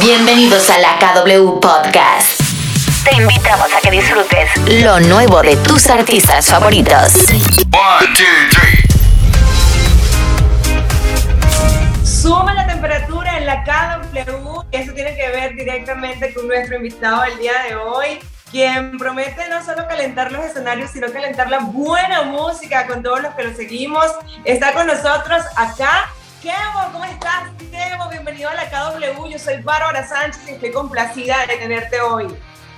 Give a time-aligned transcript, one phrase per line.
[0.00, 2.40] Bienvenidos a la KW Podcast.
[3.04, 4.50] Te invitamos a que disfrutes
[4.82, 7.14] lo nuevo de tus artistas favoritos.
[7.72, 8.84] One, two, three.
[12.06, 17.22] Sube la temperatura en la KW y eso tiene que ver directamente con nuestro invitado
[17.22, 18.20] del día de hoy,
[18.52, 23.34] quien promete no solo calentar los escenarios, sino calentar la buena música con todos los
[23.34, 24.06] que lo seguimos.
[24.44, 26.08] Está con nosotros acá.
[26.42, 27.50] Kevo, ¿cómo estás?
[27.58, 29.26] Kevo, bienvenido a la KW.
[29.26, 32.28] Yo soy Bárbara Sánchez y estoy complacida de tenerte hoy.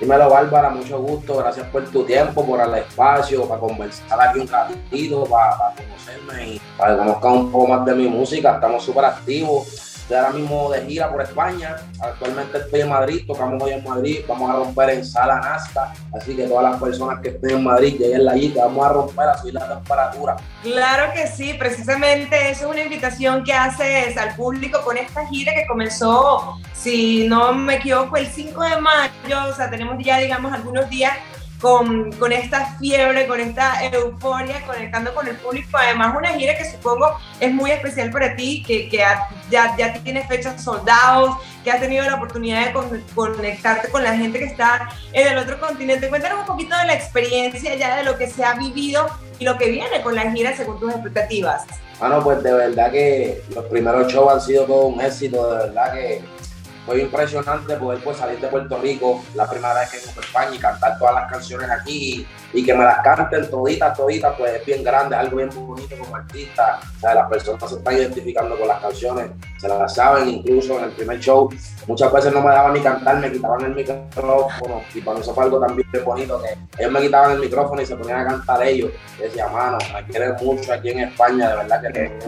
[0.00, 1.36] Dímelo, Bárbara, mucho gusto.
[1.36, 6.48] Gracias por tu tiempo, por el espacio, para conversar aquí un ratito, para, para conocerme
[6.54, 8.54] y para que conozcan un poco más de mi música.
[8.54, 9.89] Estamos súper activos.
[10.16, 11.76] Ahora mismo de gira por España.
[12.00, 14.20] Actualmente estoy en Madrid, tocamos hoy en Madrid.
[14.26, 15.92] Vamos a romper en Sala Nazca.
[16.12, 19.28] Así que todas las personas que estén en Madrid, lleguen allí, que vamos a romper
[19.28, 20.36] a subir la temperatura.
[20.62, 25.54] Claro que sí, precisamente eso es una invitación que haces al público con esta gira
[25.54, 29.50] que comenzó, si no me equivoco, el 5 de mayo.
[29.50, 31.12] O sea, tenemos ya, digamos, algunos días
[31.60, 35.76] con, con, esta fiebre, con esta euforia, conectando con el público.
[35.76, 38.98] Además, una gira que supongo es muy especial para ti, que, que
[39.50, 44.16] ya, ya tienes fechas soldados, que has tenido la oportunidad de con, conectarte con la
[44.16, 46.08] gente que está en el otro continente.
[46.08, 49.06] Cuéntanos un poquito de la experiencia ya de lo que se ha vivido
[49.38, 51.64] y lo que viene con la gira según tus expectativas.
[51.98, 55.92] Bueno, pues de verdad que los primeros shows han sido todo un éxito, de verdad
[55.92, 56.22] que
[56.86, 60.54] fue impresionante poder pues, salir de Puerto Rico la primera vez que vengo a España
[60.54, 64.66] y cantar todas las canciones aquí y, que me las canten toditas, toditas, pues es
[64.66, 66.80] bien grande, algo bien bonito como artista.
[66.96, 70.84] O sea, las personas se están identificando con las canciones, se las saben, incluso en
[70.84, 71.48] el primer show
[71.86, 74.48] muchas veces no me daban ni cantar, me quitaban el micrófono
[74.94, 77.86] y para mí eso fue algo también bonito que ellos me quitaban el micrófono y
[77.86, 78.90] se ponían a cantar ellos.
[79.18, 82.18] Y decía, mano, me quieren mucho aquí en España, de verdad que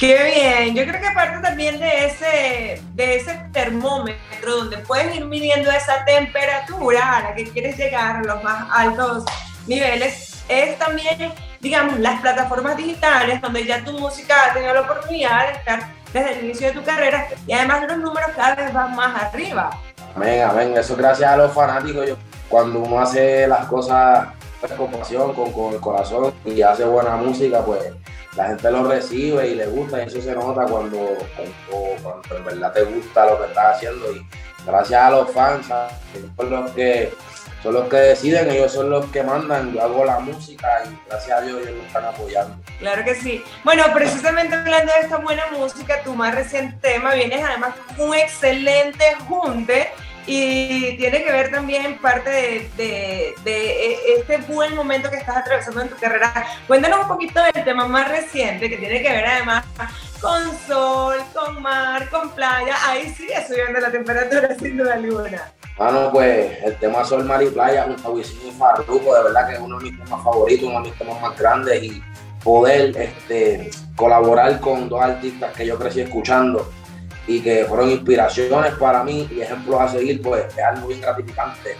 [0.00, 5.26] Qué bien, yo creo que parte también de ese, de ese termómetro donde puedes ir
[5.26, 9.24] midiendo esa temperatura a la que quieres llegar a los más altos
[9.66, 15.48] niveles, es también, digamos, las plataformas digitales donde ya tu música ha tenido la oportunidad
[15.48, 15.82] de estar
[16.14, 19.68] desde el inicio de tu carrera y además los números cada vez van más arriba.
[20.16, 22.08] Amén, amén, eso gracias a los fanáticos.
[22.08, 22.16] Yo,
[22.48, 24.28] cuando uno hace las cosas
[24.78, 27.82] con pasión, con, con el corazón y hace buena música, pues
[28.36, 31.16] la gente lo recibe y le gusta y eso se nota cuando,
[31.68, 34.26] cuando, en verdad te gusta lo que estás haciendo y
[34.64, 35.66] gracias a los fans,
[36.36, 37.12] son los que
[37.62, 41.38] son los que deciden, ellos son los que mandan, yo hago la música y gracias
[41.38, 42.56] a Dios ellos me están apoyando.
[42.78, 43.44] Claro que sí.
[43.64, 49.04] Bueno, precisamente hablando de esta buena música, tu más reciente tema vienes además un excelente
[49.28, 49.90] junte
[50.26, 52.30] y tiene que ver también parte
[52.76, 53.34] de,
[54.16, 56.46] este buen momento que estás atravesando en tu carrera.
[56.66, 59.64] Cuéntanos un poquito del tema más reciente que tiene que ver además
[60.20, 62.76] con sol, con mar, con playa.
[62.86, 65.52] Ahí sigue subiendo la temperatura sin duda alguna.
[65.76, 69.48] Bueno, pues el tema Sol, Mar y Playa junto a Wisin y Farruko, de verdad
[69.48, 72.02] que es uno de mis temas favoritos, uno de mis temas más grandes y
[72.44, 76.70] poder este, colaborar con dos artistas que yo crecí escuchando
[77.30, 81.76] y que fueron inspiraciones para mí y ejemplos a seguir, pues es algo bien gratificante.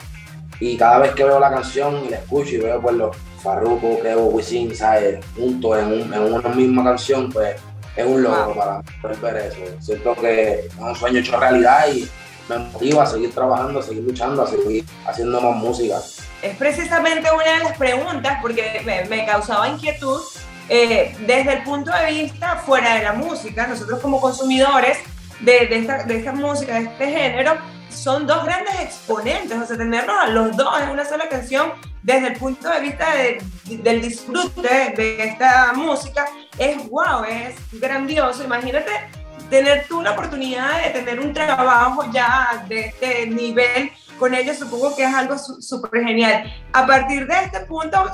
[0.61, 4.01] Y cada vez que veo la canción y la escucho y veo pues los Farruko,
[4.01, 5.19] Kevo, Wisin, ¿sabes?
[5.35, 7.57] juntos en, un, en, una misma canción, pues
[7.97, 9.59] es un logro para poder ver eso.
[9.81, 12.09] Siento que es un sueño hecho realidad y
[12.49, 15.97] me motiva a seguir trabajando, a seguir luchando, a seguir haciendo más música.
[16.43, 20.21] Es precisamente una de las preguntas porque me, me causaba inquietud
[20.69, 23.67] eh, desde el punto de vista fuera de la música.
[23.67, 24.99] Nosotros como consumidores
[25.41, 27.57] de, de, esta, de esta música, de este género,
[27.91, 32.29] son dos grandes exponentes, o sea, tenerlos a los dos en una sola canción desde
[32.29, 33.43] el punto de vista de,
[33.83, 36.27] del disfrute de esta música
[36.59, 38.45] es wow, es grandioso.
[38.45, 38.91] Imagínate
[39.51, 44.95] tener tú la oportunidad de tener un trabajo ya de este nivel con ellos, supongo
[44.95, 46.53] que es algo súper genial.
[46.73, 48.11] A partir de este punto,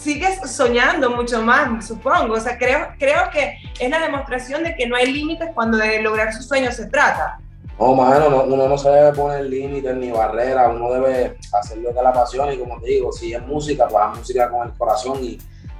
[0.00, 2.34] sigues soñando mucho más, supongo.
[2.34, 6.02] O sea, creo, creo que es la demostración de que no hay límites cuando de
[6.02, 7.38] lograr sus sueños se trata.
[7.78, 12.02] No, mano, uno no se debe poner límites ni barreras, uno debe hacer lo que
[12.02, 15.24] la pasión y como te digo, si es música, pues haz música con el corazón
[15.24, 15.38] y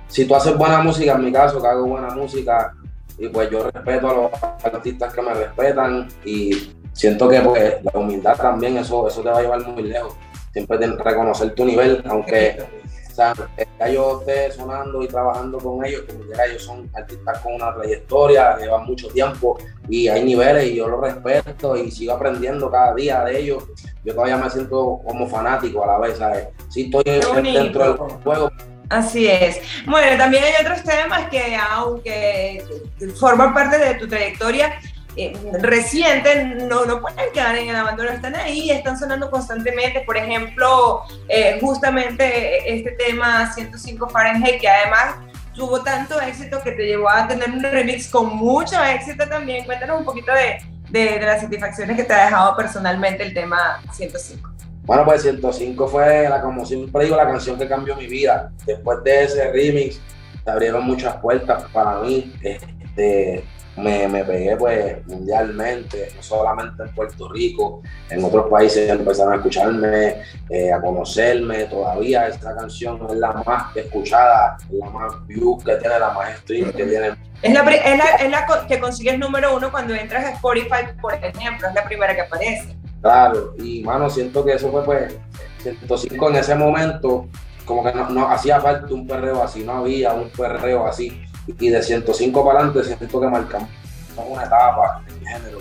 [0.08, 2.72] si tú haces buena música, en mi caso, que hago buena música,
[3.18, 4.30] y pues yo respeto a los
[4.64, 9.38] artistas que me respetan y siento que pues la humildad también, eso, eso te va
[9.38, 10.14] a llevar muy lejos.
[10.52, 12.64] Siempre reconocer tu nivel, aunque
[13.78, 17.74] ya yo esté sonando y trabajando con ellos, como ya ellos son artistas con una
[17.74, 19.58] trayectoria, llevan mucho tiempo
[19.88, 23.64] y hay niveles y yo los respeto y sigo aprendiendo cada día de ellos.
[24.04, 26.48] Yo todavía me siento como fanático a la vez, ¿sabes?
[26.68, 28.50] Sí estoy dentro del juego,
[28.90, 29.60] Así es.
[29.86, 32.64] Bueno, también hay otros temas que, aunque
[33.14, 34.80] forman parte de tu trayectoria,
[35.16, 40.00] eh, recientes no, no pueden quedar en el abandono, están ahí, están sonando constantemente.
[40.00, 45.16] Por ejemplo, eh, justamente este tema 105 Fahrenheit, que además
[45.54, 49.64] tuvo tanto éxito que te llevó a tener un remix con mucho éxito también.
[49.64, 50.58] Cuéntanos un poquito de,
[50.90, 54.50] de, de las satisfacciones que te ha dejado personalmente el tema 105.
[54.84, 58.50] Bueno, pues 105 fue, la, como siempre digo, la canción que cambió mi vida.
[58.64, 60.00] Después de ese remix,
[60.44, 62.32] se abrieron muchas puertas para mí.
[62.42, 63.44] Este,
[63.80, 69.36] me, me, pegué pues mundialmente, no solamente en Puerto Rico, en otros países empezaron a
[69.36, 71.64] escucharme, eh, a conocerme.
[71.64, 76.38] Todavía esta canción es la más escuchada, es la más views que tiene, la más
[76.38, 77.08] stream que tiene.
[77.42, 81.14] Es la, es, la, es la que consigues número uno cuando entras a Spotify, por
[81.14, 82.76] ejemplo, es la primera que aparece.
[83.00, 85.14] Claro, y mano, siento que eso fue pues
[85.62, 87.28] 105 en ese momento,
[87.64, 91.22] como que no, no hacía falta un perreo así, no había un perreo así.
[91.58, 93.68] Y de 105 para adelante siento que marcamos
[94.28, 95.58] una etapa en el género.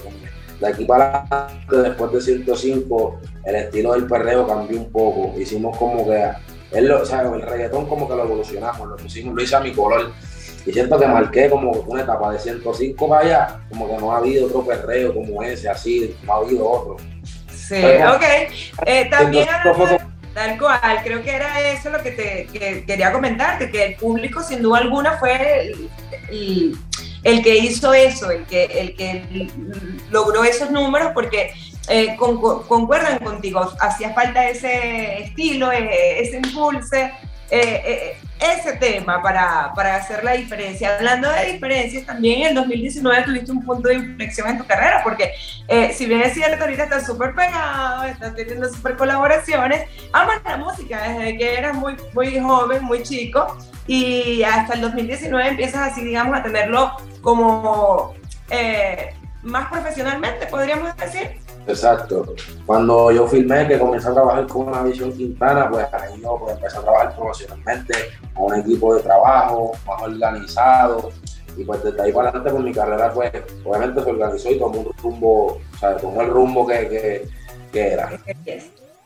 [0.59, 5.33] De aquí para adelante, después de 105, el estilo del perreo cambió un poco.
[5.39, 6.31] Hicimos como que,
[6.71, 9.71] él o sea, el reggaetón como que lo evolucionamos, lo pusimos, lo hice a mi
[9.71, 10.11] color.
[10.65, 14.17] Y siento que marqué como una etapa de 105 para allá, como que no ha
[14.17, 16.97] habido otro perreo como ese, así, no ha habido otro.
[17.49, 18.23] Sí, Pero, ok.
[18.85, 19.47] Eh, también
[20.33, 24.41] tal cual, creo que era eso lo que te que quería comentarte, que el público
[24.41, 25.73] sin duda alguna fue
[26.29, 26.77] el,
[27.23, 29.49] el, que hizo eso, el que, el que
[30.11, 31.53] logró esos números, porque
[31.87, 37.11] eh, con, con, concuerdan contigo, hacía falta ese estilo, ese, ese impulse,
[37.51, 40.95] eh, eh, ese tema para, para, hacer la diferencia.
[40.95, 45.01] Hablando de diferencias, también en el 2019 tuviste un punto de inflexión en tu carrera,
[45.03, 45.33] porque
[45.67, 49.83] eh, si bien es cierto, ahorita estás súper pegado, estás teniendo súper colaboraciones,
[50.13, 53.57] amas la música desde que eras muy, muy joven, muy chico,
[53.87, 58.13] y hasta el 2019 empiezas así, digamos, a tenerlo como
[58.49, 59.13] eh,
[59.43, 61.48] más profesionalmente, podríamos decir.
[61.69, 62.35] Exacto.
[62.65, 66.55] Cuando yo filmé, que comencé a trabajar con una visión Quintana, pues ahí yo pues,
[66.55, 67.93] empecé a trabajar profesionalmente
[68.33, 71.11] con un equipo de trabajo más organizado.
[71.57, 73.31] Y pues desde ahí para adelante, pues mi carrera, pues
[73.65, 77.27] obviamente se organizó y tomó un rumbo, o sea, tomó el rumbo que, que,
[77.71, 78.09] que era.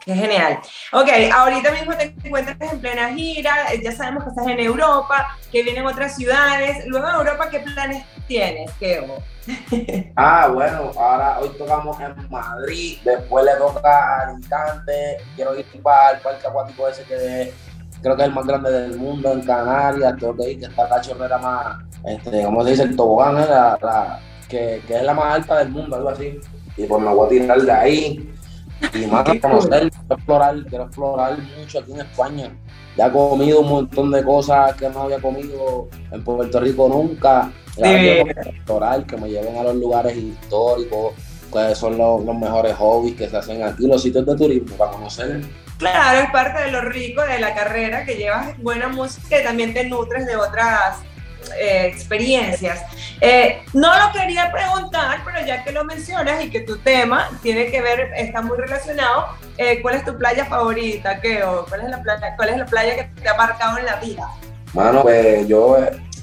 [0.05, 0.59] Qué genial.
[0.91, 5.63] Ok, ahorita mismo te encuentras en plena gira, ya sabemos que estás en Europa, que
[5.63, 6.85] vienen otras ciudades.
[6.88, 9.17] Luego en Europa, ¿qué planes tienes, Keo?
[10.15, 16.11] ah, bueno, ahora hoy tocamos en Madrid, después le toca a Alicante, quiero ir para
[16.11, 17.53] el parque acuático ese que
[18.01, 20.88] creo que es el más grande del mundo, en Canarias, tengo que ir, que está
[20.88, 22.83] la chorrera más, este, ¿cómo se dice?
[22.83, 23.45] El tobogán, ¿eh?
[23.49, 26.39] la, que, que, es la más alta del mundo, algo así.
[26.75, 28.33] Y pues me voy a tirar de ahí.
[28.94, 32.51] Y más a conocer, quiero explorar, quiero explorar mucho aquí en España.
[32.97, 37.51] Ya he comido un montón de cosas que no había comido en Puerto Rico nunca.
[37.75, 37.81] Sí.
[37.83, 41.13] Explorar, que me lleven a los lugares históricos,
[41.50, 44.91] cuáles son los, los, mejores hobbies que se hacen aquí, los sitios de turismo para
[44.91, 45.41] conocer.
[45.77, 49.74] Claro, es parte de lo rico de la carrera, que llevas buena música y también
[49.74, 51.00] te nutres de otras
[51.57, 52.81] eh, experiencias.
[53.22, 57.72] Eh, no lo quería preguntar, pero ya que lo mencionas y que tu tema tiene
[57.72, 61.66] que ver, está muy relacionado, eh, ¿cuál es tu playa favorita, Keo?
[61.68, 64.30] ¿Cuál es la playa, cuál es la playa que te ha marcado en la vida?
[64.74, 65.78] Mano, pues yo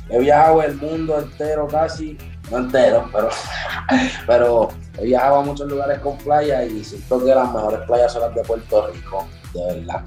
[0.09, 2.19] he, viajado el mundo entero casi,
[2.51, 3.29] no entero, pero,
[4.27, 4.69] pero
[4.99, 8.35] he viajado a muchos lugares con playa y siento que las mejores playas son las
[8.35, 10.03] de Puerto Rico, de verdad.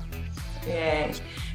[0.66, 1.12] Bien.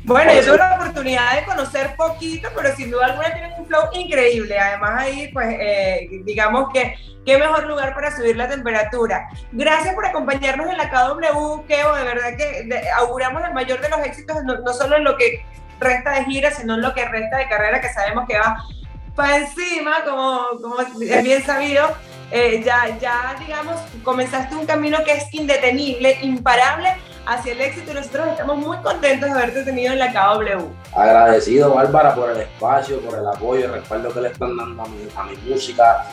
[0.09, 3.91] Bueno, yo tuve la oportunidad de conocer poquito, pero sin duda alguna tienen un flow
[3.93, 4.59] increíble.
[4.59, 6.95] Además ahí, pues, eh, digamos que
[7.27, 9.29] qué mejor lugar para subir la temperatura.
[9.53, 11.95] Gracias por acompañarnos en la KW, Keo.
[11.95, 15.15] De verdad que de, auguramos el mayor de los éxitos, no, no, solo en lo
[15.19, 15.45] que
[15.79, 18.65] resta de gira, sino en lo que resta de carrera, que sabemos que va
[19.15, 21.87] para encima, como, como es bien sabido.
[22.31, 26.95] Eh, ya, ya, digamos, comenzaste un camino que es indetenible, imparable
[27.29, 30.65] hacia el éxito y nosotros estamos muy contentos de haberte tenido en la KW.
[30.97, 34.87] Agradecido, Bárbara, por el espacio, por el apoyo, el respaldo que le están dando a
[34.89, 36.07] mi, a mi música,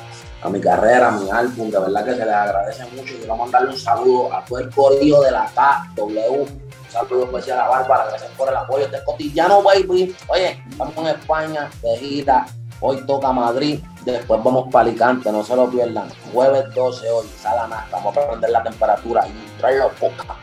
[0.44, 3.16] a mi carrera, a mi álbum, de verdad que se les agradece mucho.
[3.18, 5.50] Quiero mandarle un saludo a todo el corrido de la
[5.96, 6.42] KW.
[6.42, 8.86] Un saludo especial a Bárbara, gracias por el apoyo.
[8.86, 10.14] Este cotidiano, baby.
[10.28, 12.46] Oye, estamos en España de gira.
[12.82, 16.10] Hoy toca Madrid, después vamos para Alicante, no se lo pierdan.
[16.34, 20.36] Jueves 12 hoy, Salaná, vamos a prender la temperatura y traerlo poca.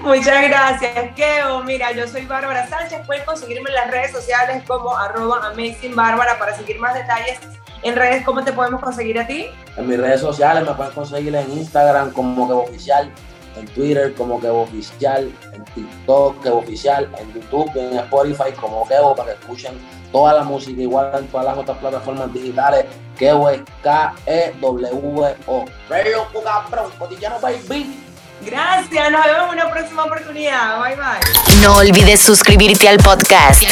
[0.00, 1.62] Muchas gracias, Keo.
[1.64, 3.06] Mira, yo soy Bárbara Sánchez.
[3.06, 7.38] Pueden conseguirme en las redes sociales como arroba amazingbárbara para seguir más detalles.
[7.82, 9.46] En redes, ¿cómo te podemos conseguir a ti?
[9.76, 13.10] En mis redes sociales me pueden conseguir en Instagram como que oficial,
[13.56, 19.14] en Twitter como que oficial, en TikTok que oficial, en YouTube, en Spotify como Kevo
[19.14, 19.78] para que escuchen
[20.12, 22.84] toda la música igual en todas las otras plataformas digitales
[23.16, 25.64] Kewe, K-E-W-O.
[25.90, 28.09] Re loco, cabrón, cotidiano baby.
[28.42, 30.80] Gracias, nos vemos en una próxima oportunidad.
[30.80, 31.60] Bye bye.
[31.62, 33.62] No olvides suscribirte al podcast,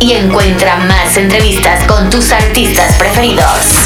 [0.00, 3.85] y encuentra más entrevistas con tus artistas preferidos.